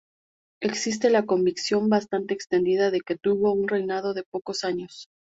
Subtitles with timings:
[0.63, 5.07] Existe la convicción, bastante extendida, de que tuvo un reinado de pocos años.